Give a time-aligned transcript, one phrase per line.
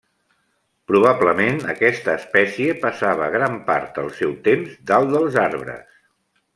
[0.91, 5.91] Probablement aquesta espècie passava gran part del seu temps dalt dels arbres.